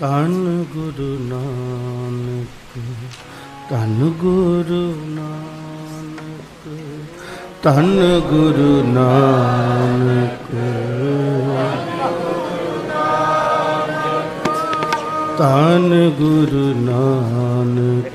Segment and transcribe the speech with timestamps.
[0.00, 2.80] ਧੰਨ ਗੁਰੂ ਨਾਨਕ,
[3.70, 6.68] ਧੰਨ ਗੁਰੂ ਨਾਨਕ,
[7.62, 10.54] ਧੰਨ ਗੁਰੂ ਨਾਨਕ।
[15.38, 18.12] ਧੰਨ ਗੁਰੂ ਨਾਨਕ,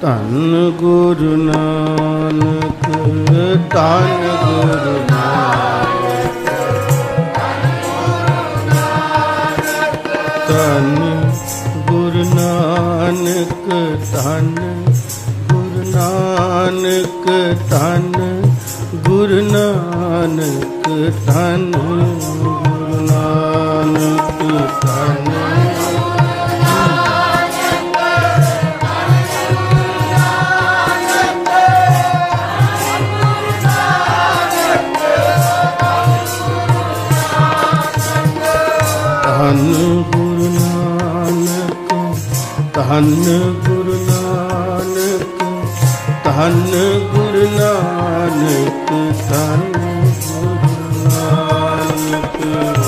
[0.00, 2.88] ਧੰਨ ਗੁਰੂ ਨਾਨਕ,
[3.70, 4.96] ਧੰਨ ਗੁਰੂ
[10.48, 11.32] ਧੰਨ
[11.88, 13.66] ਗੁਰੂ ਨਾਨਕ
[14.12, 14.54] ਧੰਨ
[15.48, 17.26] ਗੁਰੂ ਨਾਨਕ
[17.70, 18.42] ਧੰਨ
[19.08, 20.88] ਗੁਰੂ ਨਾਨਕ
[21.26, 21.72] ਧੰਨ
[22.42, 24.42] ਗੁਰੂ ਨਾਨਕ
[24.82, 25.34] ਧੰਨ।
[39.38, 39.85] ਧੰਨ
[42.88, 45.40] ਧੰਨ ਗੁਰੂ ਨਾਨਕ
[46.24, 46.74] ਧੰਨ
[47.14, 48.90] ਗੁਰੂ ਨਾਨਕ
[49.30, 49.72] ਧੰਨ
[50.26, 52.85] ਗੁਰੂ ਨਾਨਕ।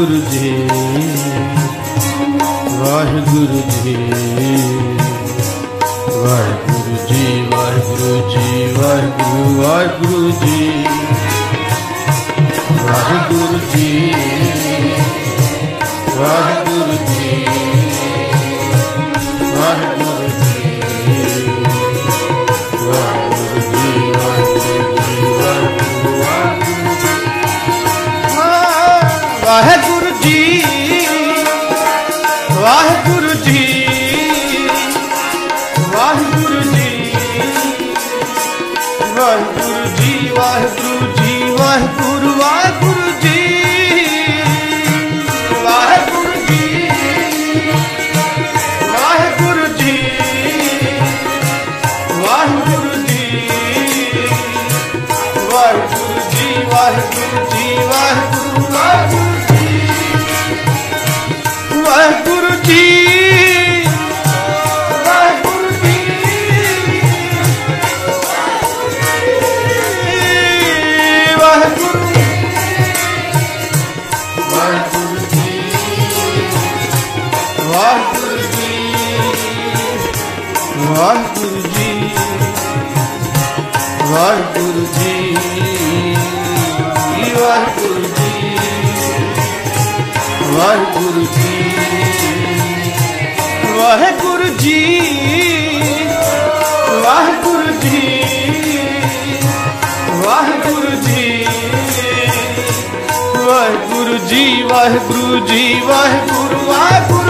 [0.00, 0.50] ਵਾਹਿਗੁਰੂ ਜੀ
[2.78, 3.96] ਵਾਹਿਗੁਰੂ ਜੀ
[6.16, 10.84] ਵਾਹਿਗੁਰੂ ਜੀ ਵਾਹਿਗੁਰੂ ਜੀ, ਵਾਹਿਗੁਰੂ ਵਾਹਿਗੁਰੂ ਜੀ
[12.84, 14.14] ਵਾਹਿਗੁਰੂ ਜੀ
[16.16, 17.69] ਵਾਹਿਗੁਰੂ ਜੀ।
[33.38, 33.69] beauty
[90.52, 91.70] ਵਾਹਿਗੁਰੂ ਜੀ।
[93.76, 95.00] ਵਾਹਿਗੁਰੂ ਜੀ।
[97.04, 98.24] ਵਾਹਿਗੁਰੂ ਜੀ।
[100.26, 101.46] ਵਾਹਿਗੁਰੂ ਜੀ।
[103.46, 107.29] ਵਾਹਿਗੁਰੂ ਜੀ ਵਾਹਿਗੁਰੂ ਜੀ ਵਾਹਿਗੁਰੂ ਵਾਹਿਗੁਰੂ।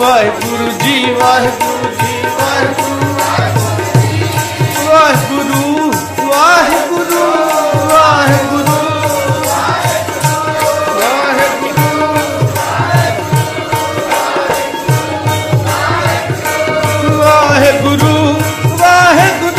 [0.00, 3.10] ਵਾਹਿਗੁਰੂ ਜੀ ਵਾਹਿਗੁਰੂ ਜੀ ਵਾਹਿਗੁਰੂ
[6.20, 7.20] ਵਾਹਿਗੁਰੂ
[19.00, 19.50] ਵਾਹਿਗੁਰੂ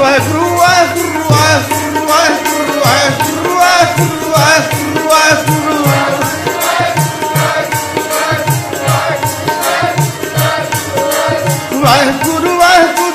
[0.00, 0.49] ਵਾਹਿਗੁਰੂ
[12.70, 13.09] Vai,